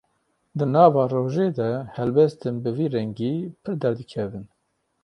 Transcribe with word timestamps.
Di 0.57 0.65
nava 0.73 1.01
rojê 1.13 1.47
de 1.57 1.69
helwestên 1.95 2.55
bi 2.63 2.71
vî 2.77 2.87
rengî 2.93 3.33
pir 3.61 3.73
derdikevin. 3.81 4.45